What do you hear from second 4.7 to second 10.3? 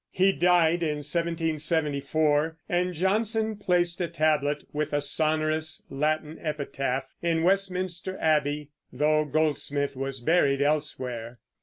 with a sonorous Latin epitaph, in Westminster Abbey, though Goldsmith was